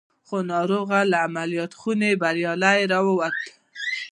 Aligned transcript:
خو 0.27 0.37
ناروغ 0.51 0.89
له 1.11 1.17
عمليات 1.27 1.71
خونې 1.79 2.11
بريالي 2.21 2.77
را 2.91 2.99
ووت. 3.07 3.37